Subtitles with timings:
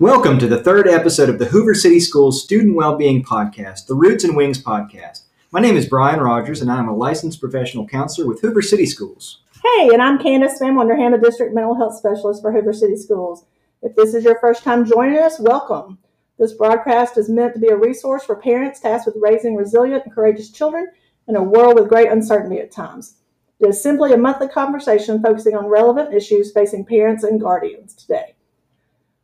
[0.00, 4.24] Welcome to the third episode of the Hoover City Schools Student Wellbeing Podcast, the Roots
[4.24, 5.24] and Wings Podcast.
[5.52, 8.86] My name is Brian Rogers, and I am a licensed professional counselor with Hoover City
[8.86, 9.42] Schools.
[9.62, 13.44] Hey, and I'm Candace Van Wonderham, the District Mental Health Specialist for Hoover City Schools.
[13.82, 15.98] If this is your first time joining us, welcome.
[16.38, 20.14] This broadcast is meant to be a resource for parents tasked with raising resilient and
[20.14, 20.88] courageous children
[21.28, 23.16] in a world with great uncertainty at times.
[23.58, 28.34] It is simply a monthly conversation focusing on relevant issues facing parents and guardians today.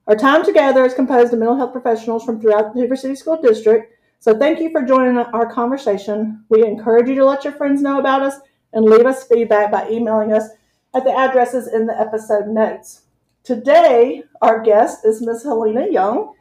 [0.07, 3.43] Our time together is composed of mental health professionals from throughout the Hoover City School
[3.43, 3.93] District.
[4.21, 6.45] So thank you for joining our conversation.
[6.49, 8.37] We encourage you to let your friends know about us
[8.73, 10.49] and leave us feedback by emailing us
[10.95, 13.03] at the addresses in the episode notes.
[13.43, 15.43] Today, our guest is Ms.
[15.43, 16.35] Helena Young.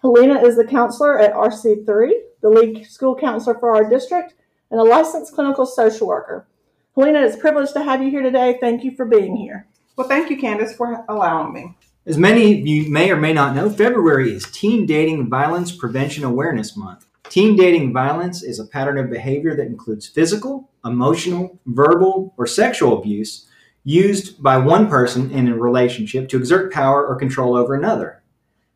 [0.00, 2.10] Helena is the counselor at RC3,
[2.40, 4.34] the lead school counselor for our district,
[4.72, 6.48] and a licensed clinical social worker.
[6.96, 8.58] Helena, it's a privilege to have you here today.
[8.60, 9.68] Thank you for being here.
[9.94, 11.76] Well, thank you, Candace, for allowing me.
[12.04, 16.24] As many of you may or may not know, February is Teen Dating Violence Prevention
[16.24, 17.06] Awareness Month.
[17.28, 22.98] Teen dating violence is a pattern of behavior that includes physical, emotional, verbal, or sexual
[22.98, 23.46] abuse
[23.84, 28.20] used by one person in a relationship to exert power or control over another.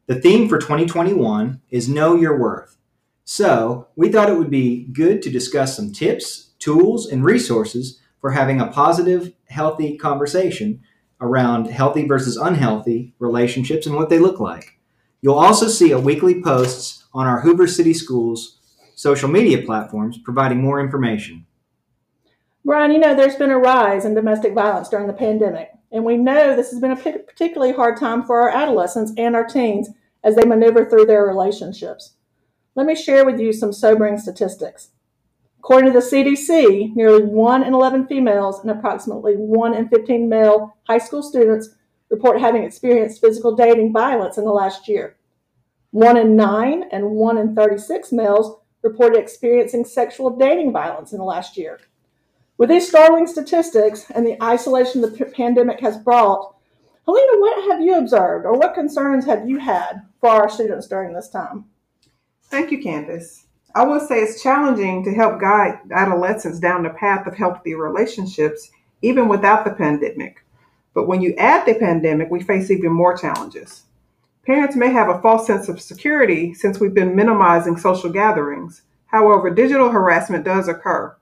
[0.07, 2.79] The theme for 2021 is Know Your Worth.
[3.25, 8.31] So, we thought it would be good to discuss some tips, tools, and resources for
[8.31, 10.81] having a positive, healthy conversation
[11.21, 14.79] around healthy versus unhealthy relationships and what they look like.
[15.23, 18.59] You'll also see a weekly posts on our Hoover City Schools
[18.95, 21.47] social media platforms providing more information.
[22.65, 26.17] Brian, you know, there's been a rise in domestic violence during the pandemic, and we
[26.17, 29.91] know this has been a particularly hard time for our adolescents and our teens
[30.25, 32.15] as they maneuver through their relationships.
[32.75, 34.91] Let me share with you some sobering statistics.
[35.67, 40.77] According to the CDC, nearly 1 in 11 females and approximately 1 in 15 male
[40.85, 41.71] high school students
[42.09, 45.17] report having experienced physical dating violence in the last year.
[45.91, 51.25] 1 in 9 and 1 in 36 males reported experiencing sexual dating violence in the
[51.25, 51.81] last year.
[52.59, 56.55] With these startling statistics and the isolation the pandemic has brought,
[57.07, 61.13] Helena, what have you observed or what concerns have you had for our students during
[61.13, 61.65] this time?
[62.45, 63.46] Thank you, Candace.
[63.77, 68.71] I would say it's challenging to help guide adolescents down the path of healthy relationships,
[69.03, 70.43] even without the pandemic.
[70.95, 73.83] But when you add the pandemic, we face even more challenges.
[74.47, 78.81] Parents may have a false sense of security since we've been minimizing social gatherings.
[79.09, 81.15] However, digital harassment does occur.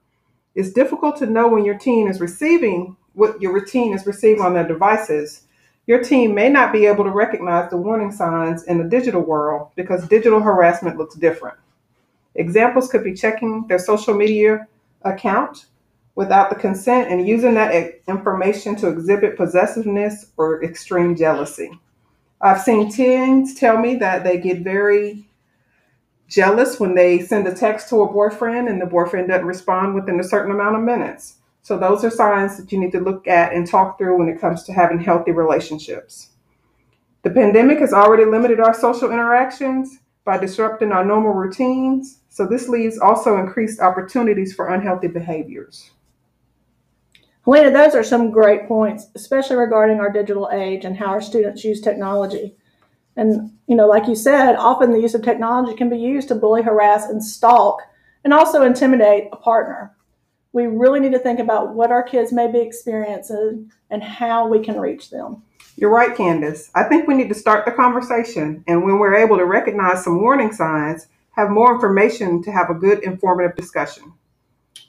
[0.54, 4.54] It's difficult to know when your teen is receiving what your teen is receiving on
[4.54, 5.42] their devices.
[5.88, 9.70] Your teen may not be able to recognize the warning signs in the digital world
[9.74, 11.58] because digital harassment looks different.
[12.34, 14.66] Examples could be checking their social media
[15.02, 15.66] account
[16.14, 21.70] without the consent and using that information to exhibit possessiveness or extreme jealousy.
[22.40, 25.26] I've seen teens tell me that they get very
[26.28, 30.20] jealous when they send a text to a boyfriend and the boyfriend doesn't respond within
[30.20, 31.36] a certain amount of minutes.
[31.62, 34.40] So, those are signs that you need to look at and talk through when it
[34.40, 36.30] comes to having healthy relationships.
[37.22, 42.68] The pandemic has already limited our social interactions by disrupting our normal routines so this
[42.68, 45.92] leaves also increased opportunities for unhealthy behaviors.
[47.44, 51.62] Helena, those are some great points, especially regarding our digital age and how our students
[51.62, 52.56] use technology.
[53.14, 56.34] And, you know, like you said, often the use of technology can be used to
[56.34, 57.82] bully, harass, and stalk,
[58.24, 59.94] and also intimidate a partner.
[60.52, 64.58] We really need to think about what our kids may be experiencing and how we
[64.58, 65.44] can reach them.
[65.76, 66.72] You're right, Candace.
[66.74, 68.64] I think we need to start the conversation.
[68.66, 71.06] And when we're able to recognize some warning signs,
[71.36, 74.12] have more information to have a good informative discussion.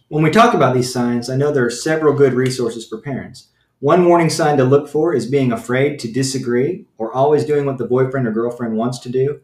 [0.09, 3.49] When we talk about these signs, I know there are several good resources for parents.
[3.79, 7.77] One warning sign to look for is being afraid to disagree or always doing what
[7.77, 9.41] the boyfriend or girlfriend wants to do.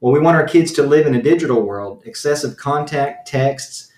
[0.00, 2.02] Well, we want our kids to live in a digital world.
[2.04, 3.90] Excessive contact, texts,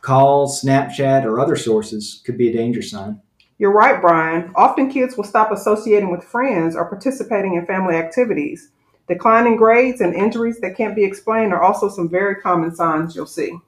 [0.00, 3.20] calls, Snapchat, or other sources could be a danger sign.
[3.58, 4.52] You're right, Brian.
[4.56, 8.70] Often kids will stop associating with friends or participating in family activities
[9.10, 13.26] Declining grades and injuries that can't be explained are also some very common signs you'll
[13.26, 13.58] see.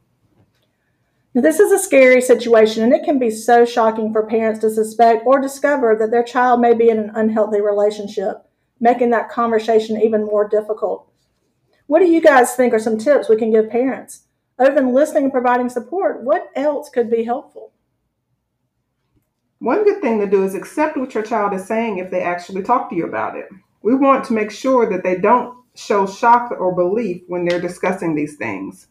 [1.35, 4.71] Now, this is a scary situation, and it can be so shocking for parents to
[4.71, 8.37] suspect or discover that their child may be in an unhealthy relationship,
[8.79, 11.11] making that conversation even more difficult.
[11.89, 14.27] What do you guys think are some tips we can give parents?
[14.61, 17.73] Other than listening and providing support, what else could be helpful?
[19.59, 22.62] One good thing to do is accept what your child is saying if they actually
[22.62, 23.49] talk to you about it.
[23.82, 28.14] We want to make sure that they don't show shock or belief when they're discussing
[28.14, 28.87] these things.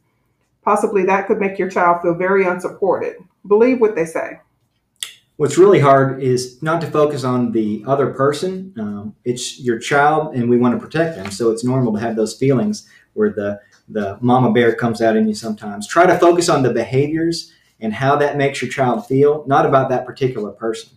[0.64, 3.18] Possibly that could make your child feel very unsupported.
[3.48, 4.40] Believe what they say.
[5.38, 8.74] What's really hard is not to focus on the other person.
[8.78, 11.32] Um, it's your child, and we want to protect them.
[11.32, 13.60] So it's normal to have those feelings where the
[13.90, 15.88] the mama bear comes out in you sometimes.
[15.88, 19.90] Try to focus on the behaviors and how that makes your child feel, not about
[19.90, 20.92] that particular person.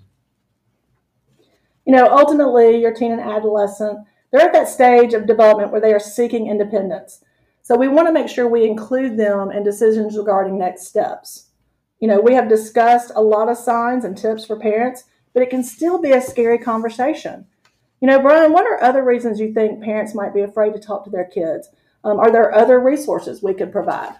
[1.84, 3.98] You know, ultimately, your teen and adolescent,
[4.30, 7.22] they're at that stage of development where they are seeking independence.
[7.62, 11.50] So we want to make sure we include them in decisions regarding next steps.
[12.00, 15.50] You know, we have discussed a lot of signs and tips for parents, but it
[15.50, 17.46] can still be a scary conversation.
[18.00, 21.04] You know, Brian, what are other reasons you think parents might be afraid to talk
[21.04, 21.68] to their kids?
[22.04, 24.14] Um, are there other resources we could provide?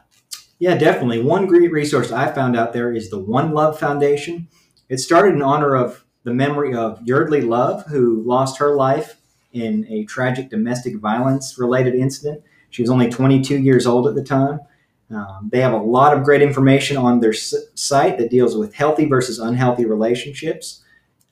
[0.59, 1.21] Yeah, definitely.
[1.21, 4.49] One great resource I found out there is the One Love Foundation.
[4.89, 9.17] It started in honor of the memory of Yeardley Love, who lost her life
[9.53, 12.43] in a tragic domestic violence related incident.
[12.71, 14.59] She was only 22 years old at the time.
[15.11, 18.75] Um, they have a lot of great information on their s- site that deals with
[18.75, 20.83] healthy versus unhealthy relationships.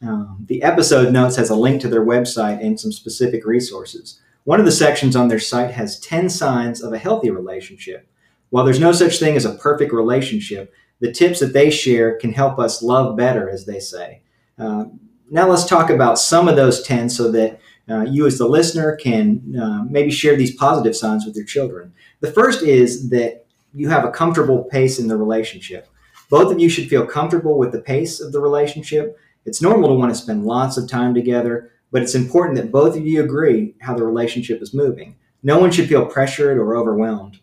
[0.03, 4.21] Um, the episode notes has a link to their website and some specific resources.
[4.44, 8.06] One of the sections on their site has 10 signs of a healthy relationship.
[8.50, 12.33] While there's no such thing as a perfect relationship, the tips that they share can
[12.33, 14.22] help us love better, as they say.
[14.62, 14.85] Uh,
[15.31, 17.59] now let's talk about some of those 10 so that
[17.91, 21.93] uh, you, as the listener, can uh, maybe share these positive signs with your children.
[22.20, 25.88] The first is that you have a comfortable pace in the relationship.
[26.31, 29.19] Both of you should feel comfortable with the pace of the relationship.
[29.44, 32.97] It's normal to want to spend lots of time together, but it's important that both
[32.97, 35.17] of you agree how the relationship is moving.
[35.43, 37.41] No one should feel pressured or overwhelmed.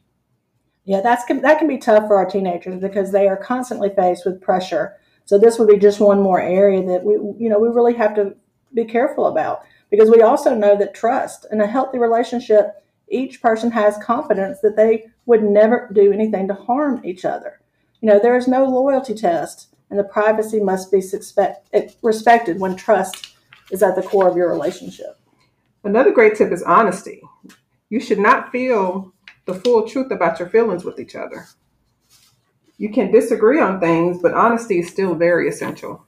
[0.86, 4.42] Yeah, that's that can be tough for our teenagers because they are constantly faced with
[4.42, 4.96] pressure.
[5.30, 8.16] So this would be just one more area that we you know we really have
[8.16, 8.34] to
[8.74, 9.62] be careful about
[9.92, 14.76] because we also know that trust in a healthy relationship each person has confidence that
[14.76, 17.62] they would never do anything to harm each other.
[18.02, 22.60] You know, there is no loyalty test, and the privacy must be suspect, eh, respected
[22.60, 23.36] when trust
[23.70, 25.20] is at the core of your relationship.
[25.84, 27.22] Another great tip is honesty.
[27.92, 29.14] You should not feel
[29.46, 31.46] the full truth about your feelings with each other.
[32.80, 36.06] You can disagree on things, but honesty is still very essential.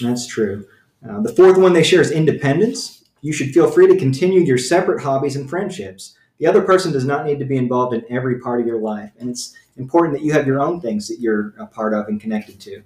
[0.00, 0.66] That's true.
[1.06, 3.04] Uh, the fourth one they share is independence.
[3.22, 6.16] You should feel free to continue your separate hobbies and friendships.
[6.38, 9.10] The other person does not need to be involved in every part of your life,
[9.18, 12.20] and it's important that you have your own things that you're a part of and
[12.20, 12.82] connected to.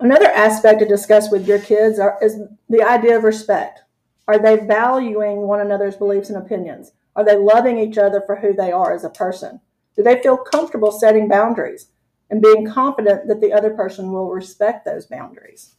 [0.00, 3.82] Another aspect to discuss with your kids are, is the idea of respect.
[4.26, 6.92] Are they valuing one another's beliefs and opinions?
[7.14, 9.60] Are they loving each other for who they are as a person?
[9.96, 11.88] Do they feel comfortable setting boundaries
[12.30, 15.74] and being confident that the other person will respect those boundaries?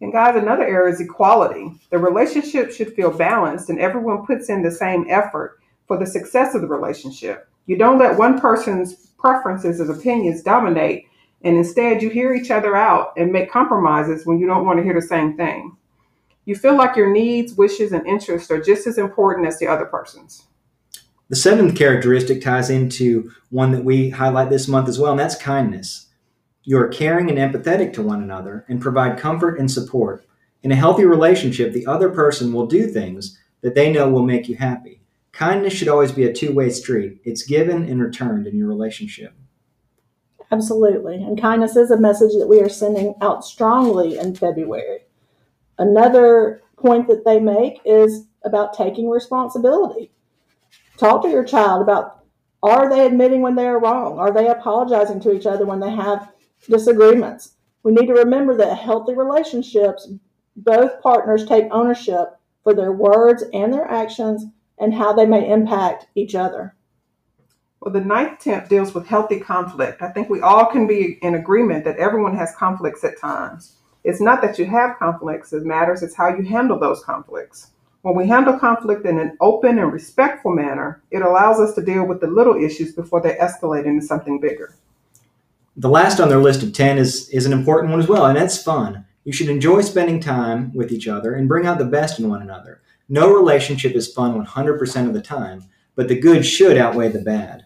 [0.00, 1.80] And guys, another area is equality.
[1.90, 6.54] The relationship should feel balanced and everyone puts in the same effort for the success
[6.54, 7.48] of the relationship.
[7.66, 11.06] You don't let one person's preferences and opinions dominate,
[11.42, 14.82] and instead you hear each other out and make compromises when you don't want to
[14.82, 15.76] hear the same thing.
[16.44, 19.86] You feel like your needs, wishes, and interests are just as important as the other
[19.86, 20.46] person's.
[21.30, 25.36] The seventh characteristic ties into one that we highlight this month as well, and that's
[25.36, 26.08] kindness.
[26.64, 30.26] You are caring and empathetic to one another and provide comfort and support.
[30.62, 34.48] In a healthy relationship, the other person will do things that they know will make
[34.48, 35.00] you happy.
[35.32, 39.34] Kindness should always be a two way street, it's given and returned in your relationship.
[40.50, 41.16] Absolutely.
[41.16, 45.00] And kindness is a message that we are sending out strongly in February.
[45.78, 50.12] Another point that they make is about taking responsibility.
[50.96, 52.24] Talk to your child about
[52.62, 54.18] are they admitting when they are wrong?
[54.18, 56.32] Are they apologizing to each other when they have
[56.66, 57.56] disagreements?
[57.82, 60.08] We need to remember that healthy relationships,
[60.56, 64.46] both partners take ownership for their words and their actions
[64.78, 66.74] and how they may impact each other.
[67.80, 70.00] Well, the ninth tip deals with healthy conflict.
[70.00, 73.76] I think we all can be in agreement that everyone has conflicts at times.
[74.04, 77.72] It's not that you have conflicts it matters, it's how you handle those conflicts.
[78.04, 82.04] When we handle conflict in an open and respectful manner, it allows us to deal
[82.04, 84.74] with the little issues before they escalate into something bigger.
[85.78, 88.36] The last on their list of 10 is, is an important one as well, and
[88.36, 89.06] that's fun.
[89.24, 92.42] You should enjoy spending time with each other and bring out the best in one
[92.42, 92.82] another.
[93.08, 97.64] No relationship is fun 100% of the time, but the good should outweigh the bad.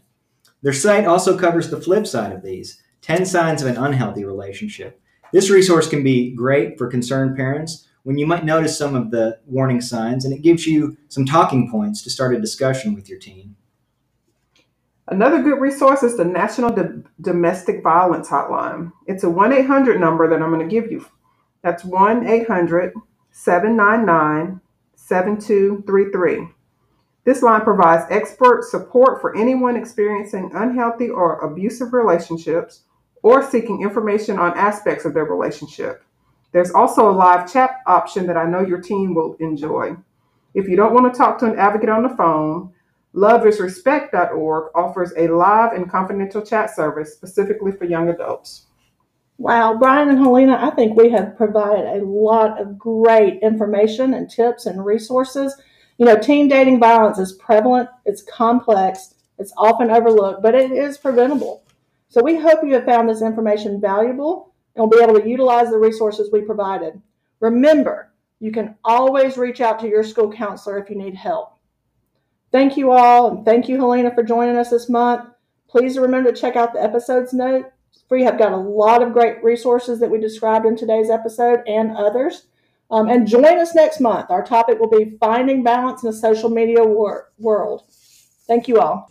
[0.63, 5.01] Their site also covers the flip side of these 10 signs of an unhealthy relationship.
[5.33, 9.39] This resource can be great for concerned parents when you might notice some of the
[9.45, 13.19] warning signs, and it gives you some talking points to start a discussion with your
[13.19, 13.55] teen.
[15.09, 18.93] Another good resource is the National D- Domestic Violence Hotline.
[19.07, 21.05] It's a 1 800 number that I'm going to give you.
[21.61, 22.95] That's 1 800
[23.31, 24.63] 799
[24.95, 26.49] 7233.
[27.25, 32.85] This line provides expert support for anyone experiencing unhealthy or abusive relationships
[33.23, 36.03] or seeking information on aspects of their relationship.
[36.53, 39.97] There's also a live chat option that I know your team will enjoy.
[40.55, 42.73] If you don't want to talk to an advocate on the phone,
[43.15, 48.67] loveisrespect.org offers a live and confidential chat service specifically for young adults.
[49.37, 54.29] Wow, Brian and Helena, I think we have provided a lot of great information and
[54.29, 55.55] tips and resources.
[55.97, 60.99] You know, teen dating violence is prevalent, it's complex, it's often overlooked, but it is
[60.99, 61.63] preventable.
[62.09, 64.48] So we hope you have found this information valuable
[64.79, 67.01] and will be able to utilize the resources we provided.
[67.41, 71.57] Remember, you can always reach out to your school counselor if you need help.
[72.53, 75.29] Thank you all, and thank you, Helena, for joining us this month.
[75.69, 77.67] Please remember to check out the episode's note.
[78.09, 81.95] We have got a lot of great resources that we described in today's episode and
[81.97, 82.47] others.
[82.91, 84.31] Um, and join us next month.
[84.31, 87.83] Our topic will be finding balance in a social media wor- world.
[88.47, 89.11] Thank you all.